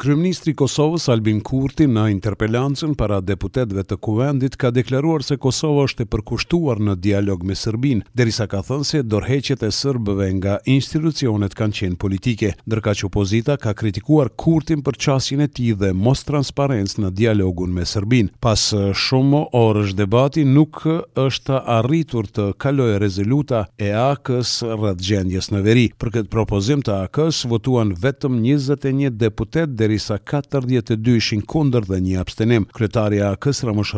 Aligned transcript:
Kryeministri 0.00 0.54
i 0.54 0.56
Kosovës 0.56 1.10
Albin 1.12 1.42
Kurti 1.44 1.84
në 1.84 2.06
interpelancën 2.14 2.94
para 2.96 3.18
deputetëve 3.20 3.82
të 3.84 3.96
Kuvendit 4.02 4.54
ka 4.56 4.70
deklaruar 4.72 5.20
se 5.26 5.36
Kosova 5.36 5.82
është 5.84 6.06
e 6.06 6.06
përkushtuar 6.14 6.78
në 6.80 6.94
dialog 7.04 7.42
me 7.44 7.52
Serbinë, 7.58 8.06
derisa 8.16 8.46
ka 8.48 8.62
thënë 8.64 8.86
se 8.88 9.02
dorëheqjet 9.04 9.66
e 9.68 9.68
serbëve 9.76 10.28
nga 10.38 10.54
institucionet 10.72 11.52
kanë 11.58 11.76
qenë 11.82 11.98
politike, 12.00 12.54
ndërka 12.64 12.94
që 13.00 13.08
opozita 13.10 13.58
ka 13.60 13.74
kritikuar 13.76 14.30
Kurtin 14.44 14.80
për 14.86 14.98
çasjen 15.04 15.42
e 15.44 15.50
tij 15.52 15.74
dhe 15.84 15.90
mos 15.92 16.24
transparencë 16.24 17.04
në 17.04 17.12
dialogun 17.20 17.76
me 17.76 17.84
Serbinë. 17.90 18.32
Pas 18.40 18.64
shumë 19.04 19.42
orësh 19.60 19.92
debati 20.00 20.46
nuk 20.48 20.80
është 21.26 21.60
arritur 21.76 22.30
të 22.32 22.48
kalojë 22.62 22.96
rezoluta 23.04 23.66
e 23.76 23.92
AK-s 23.92 24.62
rreth 24.80 25.04
gjendjes 25.10 25.52
në 25.52 25.64
veri. 25.68 25.86
Për 26.00 26.14
këtë 26.16 26.32
propozim 26.32 26.80
të 26.88 26.96
AK-s 27.04 27.44
votuan 27.52 27.92
vetëm 28.00 28.40
21 28.48 29.12
deputet 29.26 29.76
dhe 29.76 29.89
derisa 29.90 30.18
42 30.22 31.16
ishin 31.18 31.42
kundër 31.50 31.84
dhe 31.88 31.98
një 32.04 32.18
abstenim. 32.22 32.64
Kryetaria 32.74 33.32
Kësra 33.40 33.70
Ramush 33.72 33.94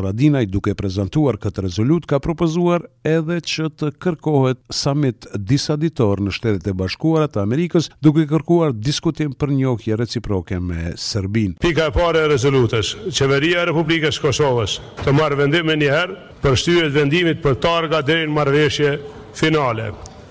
duke 0.50 0.74
prezantuar 0.74 1.36
këtë 1.36 1.64
rezolut 1.66 2.06
ka 2.08 2.18
propozuar 2.18 2.86
edhe 3.04 3.36
që 3.40 3.68
të 3.78 3.88
kërkohet 4.02 4.58
samit 4.72 5.26
disa 5.38 5.76
ditor 5.76 6.20
në 6.20 6.32
Shtetet 6.32 6.66
e 6.66 6.72
Bashkuara 6.72 7.28
të 7.28 7.42
Amerikës, 7.42 7.90
duke 8.00 8.26
kërkuar 8.26 8.72
diskutim 8.72 9.32
për 9.34 9.52
njohje 9.52 9.96
reciproke 9.96 10.58
me 10.60 10.92
Serbinë. 10.96 11.58
Pika 11.60 11.90
e 11.90 11.94
parë 11.94 12.24
e 12.24 12.30
rezolutës, 12.32 12.94
Qeveria 13.12 13.62
e 13.62 13.68
Republikës 13.70 14.20
Kosovës 14.22 14.78
të 15.04 15.14
marrë 15.18 15.40
vendim 15.44 15.68
njëherë 15.72 15.98
herë 15.98 16.40
për 16.42 16.56
shtyhet 16.58 16.92
vendimit 16.96 17.42
për 17.44 17.58
targa 17.64 18.00
deri 18.02 18.28
në 18.28 18.36
marrëveshje 18.38 18.94
finale. 19.38 19.90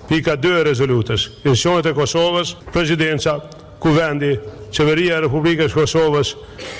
Pika 0.09 0.35
2 0.43 0.57
e 0.59 0.65
rezolutës, 0.71 1.27
institucionet 1.37 1.87
e 1.91 1.93
Kosovës, 1.95 2.55
prezidenca, 2.73 3.37
kuvendi, 3.81 4.35
qeveria 4.71 5.17
e 5.19 5.25
Republikës 5.25 5.73
Kosovës 5.75 6.33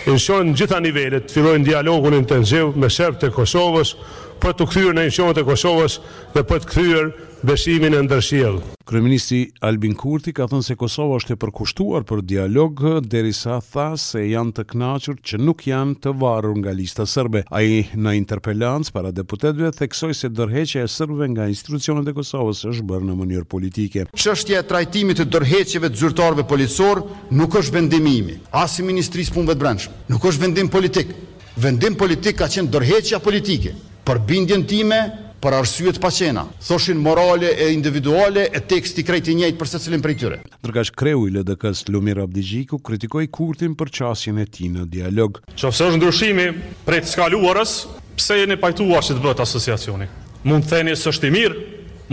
në 0.07 0.15
në 0.47 0.55
gjitha 0.57 0.79
nivellet, 0.81 1.31
fillojnë 1.33 1.67
dialogun 1.67 2.15
intenziv 2.17 2.73
me 2.79 2.89
sërbët 2.91 3.27
e 3.29 3.33
Kosovës, 3.35 3.95
për 4.41 4.55
të 4.57 4.67
këthyrë 4.71 4.95
në 4.97 5.07
inshonët 5.11 5.41
e 5.43 5.47
Kosovës 5.51 5.99
dhe 6.33 6.45
për 6.49 6.63
të 6.63 6.71
këthyrë 6.71 7.29
Beshimin 7.43 7.93
e 7.97 8.01
ndërshjel. 8.05 8.59
Kryeministri 8.85 9.47
Albin 9.65 9.95
Kurti 9.97 10.29
ka 10.29 10.45
thënë 10.51 10.61
se 10.61 10.75
Kosova 10.77 11.15
është 11.17 11.33
e 11.33 11.37
përkushtuar 11.41 12.03
për 12.05 12.19
dialog, 12.29 12.83
derisa 13.09 13.55
tha 13.65 13.85
se 13.97 14.21
janë 14.29 14.53
të 14.59 14.65
kënaqur 14.75 15.15
që 15.25 15.39
nuk 15.41 15.63
janë 15.65 15.95
të 16.03 16.13
varur 16.21 16.53
nga 16.61 16.75
lista 16.77 17.07
serbe. 17.09 17.41
Ai 17.49 17.81
në 17.97 18.13
interpelancë 18.19 18.93
para 18.93 19.09
deputetëve 19.09 19.71
theksoi 19.79 20.13
se 20.19 20.29
dorëheqja 20.29 20.83
e 20.85 20.91
serbëve 20.99 21.31
nga 21.33 21.47
institucionet 21.49 22.13
e 22.13 22.13
Kosovës 22.19 22.61
është 22.75 22.85
bërë 22.93 23.09
në 23.09 23.17
mënyrë 23.23 23.49
politike. 23.55 24.05
Çështja 24.13 24.61
e 24.61 24.67
trajtimit 24.73 25.23
të 25.23 25.27
dorëheqjeve 25.33 25.89
të 25.95 26.01
zyrtarëve 26.03 26.45
policor 26.45 27.01
nuk 27.33 27.57
është 27.57 27.79
vendimimi, 27.79 28.37
as 28.53 28.77
i 28.77 28.85
ministrisë 28.85 29.33
punëve 29.39 29.57
të 29.57 29.63
brendshme. 29.65 29.99
Nuk 30.13 30.29
është 30.29 30.45
vendim 30.45 30.69
politik. 30.77 31.17
Vendim 31.57 31.97
politik 31.97 32.37
ka 32.37 32.51
qenë 32.53 32.69
dorëheqja 32.69 33.17
politike 33.25 33.73
për 34.05 34.21
bindjen 34.29 34.61
time 34.69 35.01
për 35.41 35.55
arsyet 35.57 35.97
pa 36.03 36.11
qena, 36.13 36.43
thoshin 36.67 36.99
morale 37.01 37.49
e 37.57 37.71
individuale 37.73 38.45
e 38.53 38.61
teksti 38.61 39.01
i 39.01 39.07
krejt 39.07 39.27
i 39.33 39.55
për 39.57 39.67
secilin 39.71 39.81
cilin 40.01 40.01
për 40.05 40.11
i 40.11 40.15
tyre. 40.21 40.37
Ndërkash 40.61 40.93
kreu 40.99 41.23
i 41.27 41.31
LDK-s 41.33 41.87
Lumir 41.91 42.21
Abdijiku 42.21 42.77
kritikoj 42.85 43.25
kurtin 43.33 43.73
për 43.79 43.89
qasjen 43.97 44.37
e 44.37 44.45
ti 44.45 44.69
në 44.69 44.85
dialog. 44.93 45.41
Që 45.57 45.71
fëse 45.73 45.87
është 45.89 45.97
ndryshimi 46.01 46.45
prej 46.85 47.01
të 47.07 47.13
skaluarës, 47.15 47.73
pse 48.19 48.37
jeni 48.43 48.59
pajtuar 48.61 49.03
që 49.07 49.17
të 49.17 49.23
bëtë 49.25 49.45
asociacioni? 49.47 50.09
Mund 50.45 50.65
të 50.67 50.75
theni 50.77 50.95
së 50.97 51.09
është 51.11 51.27
i 51.31 51.35
mirë, 51.37 51.61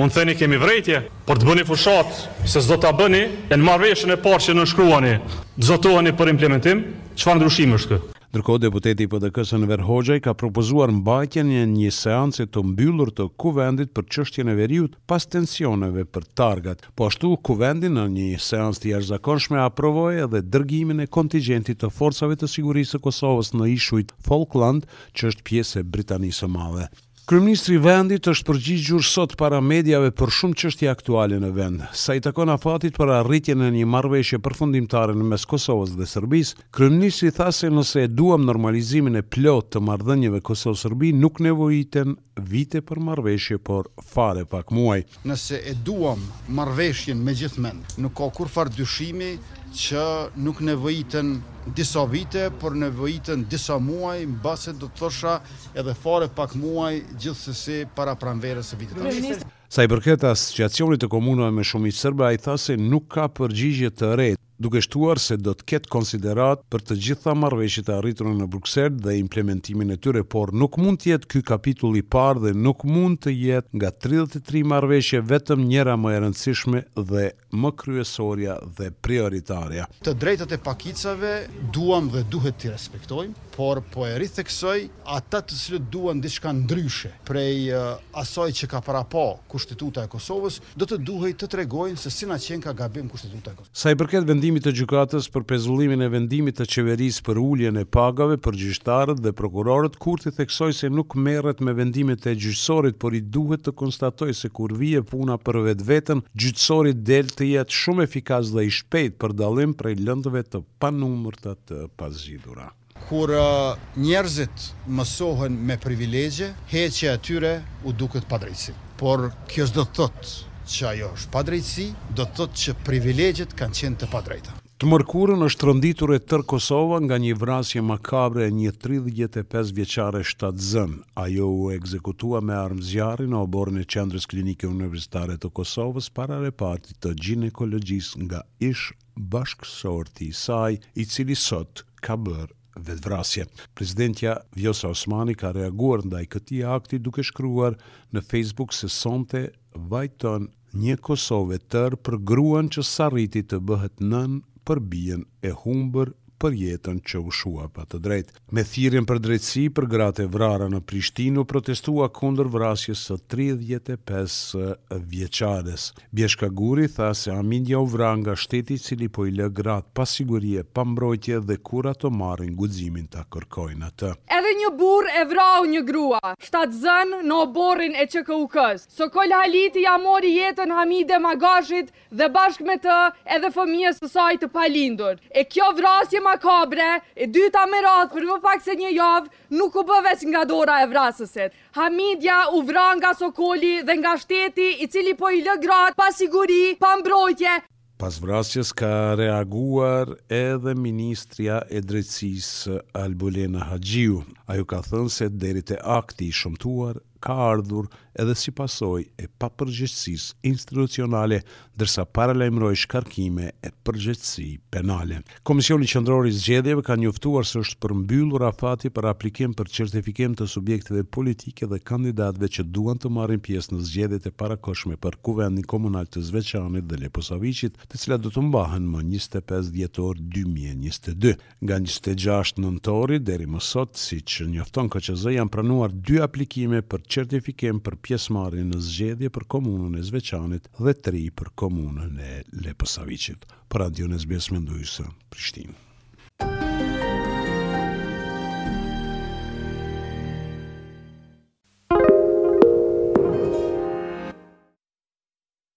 mund 0.01 0.13
të 0.15 0.21
theni 0.23 0.37
kemi 0.41 0.59
vrejtje, 0.63 1.03
për 1.29 1.41
të 1.43 1.51
bëni 1.51 1.69
fushat, 1.69 2.17
se 2.49 2.65
zdo 2.65 2.81
të 2.81 2.95
bëni, 3.01 3.23
e 3.53 3.57
në 3.59 3.65
marveshën 3.69 4.17
e 4.17 4.21
parë 4.25 4.45
që 4.49 4.57
në 4.57 4.69
shkruani, 4.73 5.17
të 5.61 6.15
për 6.21 6.31
implementim, 6.37 6.87
që 7.17 7.29
fa 7.29 7.37
ndryshimi 7.37 7.77
është 7.81 7.99
kë? 7.99 8.07
Ndërkohë 8.29 8.61
deputeti 8.63 9.07
i 9.07 9.09
PDKs 9.09 9.51
në 9.57 9.67
Verhoxha 9.71 10.19
ka 10.21 10.35
propozuar 10.37 10.91
mbajtjen 10.93 11.49
e 11.63 11.63
një 11.71 11.93
seance 11.99 12.45
të 12.53 12.63
mbyllur 12.73 13.13
të 13.17 13.25
kuvendit 13.41 13.95
për 13.97 14.09
çështjen 14.17 14.51
e 14.53 14.57
veriut 14.59 14.99
pas 15.09 15.25
tensioneve 15.35 16.05
për 16.17 16.27
targat. 16.43 16.85
Po 16.93 17.09
ashtu 17.09 17.33
kuvendin 17.49 17.97
në 17.97 18.05
një 18.19 18.29
seancë 18.51 18.85
të 18.85 18.93
jashtëzakonshme 18.93 19.63
aprovoi 19.65 20.13
edhe 20.29 20.45
dërgimin 20.57 21.01
e 21.01 21.09
kontingjentit 21.19 21.81
të 21.87 21.93
forcave 22.01 22.37
të 22.43 22.53
sigurisë 22.59 22.99
së 22.99 23.03
Kosovës 23.09 23.55
në 23.57 23.73
Ishujt 23.81 24.13
Falkland, 24.29 24.85
që 25.17 25.33
është 25.33 25.49
pjesë 25.53 25.81
e 25.85 25.89
Britanisë 25.97 26.45
së 26.45 26.55
Madhe. 26.59 26.91
Kryeministri 27.29 27.75
i 27.77 27.81
vendit 27.85 28.25
është 28.31 28.47
përgjigjur 28.49 29.03
sot 29.05 29.35
para 29.37 29.59
mediave 29.61 30.09
për 30.17 30.31
shumë 30.33 30.55
çështje 30.63 30.89
aktuale 30.89 31.37
në 31.43 31.51
vend. 31.59 31.83
Sa 31.93 32.15
i 32.17 32.23
takon 32.25 32.49
afatit 32.49 32.97
për 32.97 33.11
arritjen 33.19 33.67
e 33.67 33.69
një 33.75 33.85
marrëveshje 33.93 34.39
përfundimtare 34.47 35.13
në 35.13 35.27
mes 35.35 35.45
Kosovës 35.51 35.93
dhe 35.99 36.09
Serbisë, 36.09 36.65
kryeministri 36.73 37.29
tha 37.37 37.51
se 37.53 37.69
nëse 37.75 38.07
e 38.07 38.09
duam 38.09 38.47
normalizimin 38.49 39.21
e 39.21 39.25
plot 39.35 39.69
të 39.75 39.85
marrëdhënieve 39.91 40.41
Kosovë-Serbi, 40.49 41.13
nuk 41.21 41.43
nevojiten 41.45 42.17
vite 42.49 42.81
për 42.89 43.05
marrëveshje, 43.11 43.61
por 43.61 43.91
fare 44.09 44.47
pak 44.49 44.73
muaj. 44.73 45.03
Nëse 45.29 45.61
e 45.69 45.77
duam 45.85 46.25
marrëveshjen 46.49 47.21
me 47.29 47.37
gjithmend, 47.37 47.99
nuk 48.01 48.17
ka 48.23 48.31
kurfar 48.41 48.73
dyshimi 48.73 49.35
që 49.77 50.05
nuk 50.41 50.61
nevojitën 50.65 51.35
disa 51.77 52.05
vite, 52.09 52.49
por 52.61 52.75
nevojitën 52.79 53.43
disa 53.53 53.77
muaj, 53.81 54.23
në 54.29 54.57
do 54.79 54.89
të 54.89 54.97
thosha 54.99 55.35
edhe 55.75 55.95
fare 56.03 56.29
pak 56.29 56.55
muaj 56.57 56.95
gjithë 57.21 57.83
para 57.95 58.15
pranverës 58.15 58.67
së 58.73 58.77
vitit. 58.81 59.45
Sa 59.69 59.83
i 59.85 59.89
përket 59.93 60.25
asociacionit 60.25 61.01
të 61.03 61.09
komunëve 61.13 61.53
me 61.53 61.63
shumicë 61.69 62.07
sërba, 62.07 62.29
a 62.29 62.33
i 62.33 62.39
tha 62.41 62.57
se 62.59 62.77
nuk 62.81 63.09
ka 63.17 63.29
përgjigje 63.37 63.91
të 63.99 64.15
rejtë 64.17 64.47
duke 64.59 64.81
shtuar 64.83 65.19
se 65.23 65.37
do 65.39 65.53
të 65.55 65.67
ketë 65.71 65.91
konsiderat 65.93 66.65
për 66.73 66.83
të 66.89 66.95
gjitha 67.07 67.33
marveshjet 67.39 67.89
e 67.93 67.95
arritur 67.95 68.27
në 68.35 68.49
Bruxelles 68.51 68.99
dhe 69.05 69.15
implementimin 69.21 69.93
e 69.95 69.99
tyre, 70.03 70.25
por 70.27 70.51
nuk 70.51 70.79
mund 70.83 70.99
të 70.99 71.13
jetë 71.13 71.29
ky 71.31 71.43
kapitull 71.47 71.95
i 71.95 72.03
parë 72.03 72.43
dhe 72.49 72.53
nuk 72.59 72.83
mund 72.89 73.21
të 73.23 73.35
jetë 73.39 73.79
nga 73.79 73.93
33 74.03 74.65
marveshje 74.67 75.21
vetëm 75.31 75.63
njëra 75.71 75.95
më 76.03 76.15
e 76.17 76.21
rëndësishme 76.25 76.81
dhe 77.11 77.27
më 77.63 77.73
kryesorja 77.81 78.57
dhe 78.81 78.89
prioritaria. 79.03 79.87
Të 80.03 80.17
drejtët 80.25 80.57
e 80.59 80.59
pakicave 80.67 81.35
duam 81.75 82.11
dhe 82.11 82.25
duhet 82.33 82.59
të 82.65 82.75
respektojmë, 82.75 83.39
por 83.59 83.81
po 83.95 84.05
e 84.09 84.13
rrithë 84.19 84.43
kësoj 84.47 84.79
ata 85.15 85.39
të 85.43 85.57
cilët 85.61 85.87
duan 85.93 86.19
diçka 86.23 86.51
ndryshe 86.55 87.13
prej 87.31 87.71
asoj 87.71 87.95
eh, 87.95 88.03
asaj 88.19 88.59
që 88.63 88.69
ka 88.75 88.83
po 89.15 89.25
Kushtetuta 89.49 90.03
e 90.07 90.11
Kosovës, 90.13 90.61
do 90.79 90.85
të 90.87 90.99
duhej 91.07 91.33
të 91.41 91.47
tregojnë 91.51 91.97
se 91.99 92.11
si 92.11 92.27
na 92.27 92.37
qenë 92.43 92.63
ka 92.65 92.73
gabim 92.83 93.09
Kushtetuta 93.11 93.53
e 93.55 93.59
Kosovës. 93.61 93.73
Sa 93.75 93.91
i 93.91 93.97
përket 93.99 94.27
vendimit 94.49 94.65
të 94.65 94.79
gjykatës 94.79 95.27
për 95.33 95.43
pezullimin 95.51 96.01
e 96.07 96.09
vendimit 96.09 96.57
të 96.57 96.65
qeverisë 96.73 97.21
për 97.27 97.37
uljen 97.41 97.77
e 97.77 97.83
pagave 97.93 98.39
për 98.41 98.55
gjyqtarët 98.57 99.21
dhe 99.21 99.33
prokurorët, 99.37 99.99
Kurti 100.01 100.33
theksoi 100.33 100.73
se 100.73 100.89
nuk 100.89 101.13
merret 101.21 101.61
me 101.61 101.75
vendimet 101.77 102.25
e 102.25 102.33
gjyqësorit, 102.41 102.97
por 103.03 103.13
i 103.13 103.21
duhet 103.21 103.67
të 103.67 103.75
konstatojë 103.83 104.33
se 104.41 104.49
kur 104.57 104.73
vije 104.81 105.03
puna 105.05 105.37
për 105.37 105.61
vetën, 105.85 106.25
gjyqësori 106.41 106.95
del 107.11 107.29
të 107.29 107.45
jetë 107.51 107.69
shumë 107.83 108.07
efikaz 108.09 108.51
dhe 108.55 108.65
i 108.65 108.71
shpejt 108.79 109.19
për 109.21 109.37
dallim 109.43 109.75
prej 109.77 109.97
lëndëve 110.01 110.45
të 110.49 110.63
panumërta 110.81 111.55
të 111.69 111.83
pazgjidhura. 112.01 112.71
Kur 113.11 113.29
uh, 113.29 113.77
njerëzit 114.05 114.71
mësohen 114.91 115.53
me 115.69 115.77
privilegje, 115.81 116.55
heqja 116.73 117.13
e 117.13 117.21
tyre 117.29 117.57
u 117.85 117.93
duket 117.93 118.25
padrejtësi. 118.29 118.73
Por 118.99 119.29
kjo 119.51 119.69
s'do 119.69 119.85
të 119.85 119.97
thotë 120.09 120.37
që 120.69 120.89
ajo 120.93 121.09
është 121.17 121.31
padrejtësi, 121.35 121.85
do 122.19 122.25
të 122.27 122.35
thotë 122.37 122.59
që 122.63 122.75
privilegjet 122.87 123.55
kanë 123.59 123.79
qenë 123.81 123.99
të 124.03 124.09
padrejta. 124.13 124.55
Të 124.79 124.87
mërkurën 124.93 125.41
është 125.43 125.67
rënditur 125.67 126.13
e 126.15 126.19
tërë 126.23 126.45
Kosova 126.53 127.01
nga 127.03 127.17
një 127.19 127.33
vrasje 127.41 127.81
makabre 127.83 128.45
e 128.47 128.53
një 128.55 128.75
35 128.85 129.73
vjeqare 129.75 130.21
shtatë 130.29 130.67
zën. 130.71 130.93
Ajo 131.19 131.49
u 131.51 131.65
ekzekutua 131.75 132.41
me 132.47 132.55
armëzjarë 132.59 133.27
në 133.33 133.41
oborën 133.41 133.81
e 133.81 133.87
Qendrës 133.95 134.29
Klinike 134.31 134.71
Universitare 134.71 135.35
të 135.41 135.51
Kosovës 135.59 136.13
para 136.15 136.39
reparti 136.45 136.95
të 136.95 137.17
ginekologjisë 137.27 138.23
nga 138.29 138.45
ish 138.63 138.93
bashkësorti 139.19 140.31
saj, 140.45 140.79
i 141.01 141.05
cili 141.11 141.35
sot 141.35 141.83
ka 142.05 142.15
bërë 142.17 142.55
vrasje. 143.03 143.49
Prezidentja 143.75 144.37
Vjosa 144.55 144.93
Osmani 144.95 145.35
ka 145.35 145.51
reaguar 145.57 146.05
ndaj 146.07 146.29
këti 146.37 146.61
akti 146.77 147.01
duke 147.03 147.25
shkruar 147.27 147.75
në 148.15 148.23
Facebook 148.23 148.71
se 148.77 148.87
sonte 148.89 149.49
vajton 149.75 150.47
një 150.77 150.97
Kosovë 151.01 151.59
tër 151.73 151.97
për 152.05 152.17
gruan 152.31 152.69
që 152.75 152.83
s'arriti 152.85 153.43
të 153.49 153.61
bëhet 153.71 154.01
nën 154.11 154.41
për 154.69 154.81
bijën 154.93 155.25
e 155.49 155.53
humbur 155.65 156.13
për 156.39 156.55
jetën 156.63 157.01
që 157.09 157.19
u 157.27 157.33
shua 157.35 157.69
pa 157.75 157.85
të 157.91 158.01
drejtë. 158.05 158.37
Me 158.57 158.65
thirrjen 158.65 159.07
për 159.09 159.21
drejtësi 159.27 159.65
për 159.77 159.87
gratë 159.93 160.25
e 160.27 160.31
vrarë 160.35 160.69
në 160.73 160.81
Prishtinë, 160.91 161.45
protestua 161.51 162.07
kundër 162.15 162.51
vrasjes 162.55 163.03
së 163.09 163.17
35 163.35 164.97
vjeçares. 165.15 165.89
Bjeshka 166.11 166.49
Guri 166.49 166.89
tha 166.95 167.11
se 167.15 167.33
Amin 167.35 167.67
u 167.81 167.85
vra 167.85 168.13
nga 168.21 168.37
shteti 168.37 168.77
i 168.79 168.79
cili 168.85 169.09
po 169.09 169.27
i 169.27 169.35
lë 169.35 169.49
grat 169.59 169.89
pa 169.95 170.07
siguri 170.07 170.63
pa 170.75 170.85
mbrojtje 170.85 171.41
dhe 171.49 171.57
kur 171.69 171.89
ato 171.91 172.11
marrin 172.11 172.55
guximin 172.57 173.07
ta 173.11 173.25
kërkojnë 173.33 173.89
atë. 173.91 174.13
Edhe 174.39 174.53
një 174.63 174.71
bur 174.79 175.09
e 175.11 175.25
vrau 175.31 175.67
një 175.75 175.83
grua, 175.91 176.23
shtatë 176.41 176.79
zënë 176.85 177.23
në 177.29 177.41
oborrin 177.43 177.95
e 177.99 178.07
ÇKUK-s. 178.15 178.89
Sokol 178.99 179.35
Haliti 179.35 179.83
ja 179.85 179.99
mori 180.01 180.31
jetën 180.39 180.71
Hamide 180.75 181.19
Magashit 181.25 181.91
dhe 182.13 182.29
bashkë 182.35 182.69
me 182.71 182.79
të 182.81 182.99
edhe 183.37 183.51
fëmijës 183.57 184.01
së 184.03 184.11
saj 184.13 184.41
të 184.43 184.51
palindur. 184.55 185.19
E 185.33 185.45
kjo 185.51 185.73
vrasje 185.79 186.21
ma 186.29 186.37
kabre, 186.37 186.89
e 187.23 187.27
dyta 187.35 187.65
me 187.73 187.81
radhë 187.87 188.13
për 188.13 188.27
më 188.29 188.37
pak 188.45 188.65
se 188.65 188.75
një 188.79 188.91
javë, 188.93 189.33
nuk 189.59 189.77
u 189.81 189.85
bëves 189.89 190.25
nga 190.31 190.43
dora 190.51 190.77
e 190.85 190.89
vrasësit. 190.91 191.57
Hamidja 191.79 192.39
u 192.59 192.63
vra 192.69 192.89
nga 193.01 193.15
Sokoli 193.21 193.75
dhe 193.89 193.97
nga 194.01 194.13
shteti 194.23 194.69
i 194.85 194.89
cili 194.93 195.15
po 195.21 195.31
i 195.39 195.43
lë 195.47 195.57
gratë 195.65 195.99
pa 196.03 196.09
siguri, 196.21 196.63
pa 196.83 196.93
mbrojtje. 197.01 197.57
Pas 197.99 198.15
vrasjes 198.23 198.71
ka 198.79 198.91
reaguar 199.19 200.13
edhe 200.37 200.75
Ministria 200.79 201.63
e 201.71 201.81
Drecis 201.83 202.51
Albulena 202.95 203.65
Hadjiu. 203.73 204.21
Ajo 204.47 204.69
ka 204.73 204.79
thënë 204.87 205.11
se 205.15 205.27
deri 205.35 205.65
të 205.67 205.81
akti 205.97 206.29
i 206.29 206.37
shumtuar 206.41 207.01
ka 207.27 207.35
ardhur 207.49 207.89
edhe 208.19 208.35
si 208.35 208.51
pasoj 208.55 209.05
e 209.19 209.29
papërgjithsis 209.41 210.31
institucionale, 210.47 211.41
dërsa 211.79 212.03
paralajmëroj 212.15 212.79
shkarkime 212.83 213.53
e 213.63 213.71
përgjëtsi 213.87 214.47
penale. 214.75 215.21
Komisioni 215.47 215.87
Qëndrori 215.89 216.33
Zgjedeve 216.35 216.83
ka 216.87 216.97
njoftuar 216.99 217.47
së 217.49 217.63
është 217.65 217.79
përmbyllu 217.85 218.41
rafati 218.43 218.91
për 218.95 219.07
aplikim 219.13 219.55
për 219.59 219.71
certifikim 219.77 220.35
të 220.39 220.49
subjekteve 220.51 221.05
politike 221.17 221.69
dhe 221.71 221.79
kandidatve 221.91 222.51
që 222.59 222.67
duan 222.75 222.99
të 223.01 223.13
marrin 223.15 223.41
pjesë 223.47 223.77
në 223.77 223.85
zgjedit 223.87 224.27
e 224.29 224.35
parakoshme 224.43 224.99
për 224.99 225.21
kuvendin 225.23 225.69
komunal 225.71 226.11
të 226.11 226.25
Zveçanit 226.33 226.89
dhe 226.91 226.99
Leposavicit, 227.05 227.79
të 227.87 228.03
cilat 228.03 228.27
do 228.27 228.35
të 228.35 228.43
mbahen 228.49 228.91
më 228.91 229.05
25 229.15 229.71
vjetor 229.79 230.19
2022. 230.35 231.37
Nga 231.63 231.79
26 231.87 232.59
nëntori, 232.65 233.21
deri 233.23 233.47
më 233.51 233.63
sot, 233.63 233.95
si 233.99 234.19
që 234.21 234.49
njofton 234.57 234.91
këqëzë, 234.93 235.37
janë 235.37 235.53
pranuar 235.55 235.95
dy 235.95 236.19
aplikime 236.25 236.83
për 236.83 237.05
certifikim 237.09 237.79
për 237.85 238.01
pjesëmarrje 238.09 238.63
në 238.69 238.79
zgjedhje 238.85 239.29
për 239.37 239.45
komunën 239.55 239.99
e 240.01 240.05
Zveçanit 240.11 240.71
dhe 240.81 240.95
3 241.09 241.21
për 241.41 241.51
komunën 241.65 242.17
e 242.31 242.31
Leposavicit. 242.65 243.45
Për 243.69 243.85
radion 243.87 244.17
e 244.17 244.23
zbesmenduysa, 244.25 245.11
Prishtinë. 245.33 245.79